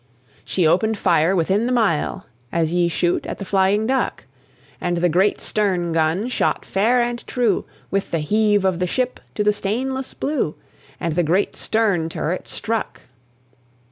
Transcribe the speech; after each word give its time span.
She 0.43 0.65
opened 0.65 0.97
fire 0.97 1.35
within 1.35 1.67
the 1.67 1.71
mile 1.71 2.25
As 2.51 2.73
ye 2.73 2.87
shoot 2.87 3.23
at 3.27 3.37
the 3.37 3.45
flying 3.45 3.85
duck 3.85 4.25
And 4.81 4.97
the 4.97 5.09
great 5.09 5.39
stern 5.39 5.91
gun 5.93 6.27
shot 6.27 6.65
fair 6.65 7.01
and 7.03 7.23
true, 7.27 7.65
With 7.91 8.09
the 8.09 8.17
heave 8.17 8.65
of 8.65 8.79
the 8.79 8.87
ship, 8.87 9.19
to 9.35 9.43
the 9.43 9.53
stainless 9.53 10.15
blue, 10.15 10.55
And 10.99 11.13
the 11.15 11.21
great 11.21 11.55
stern 11.55 12.09
turret 12.09 12.47
stuck. 12.47 13.01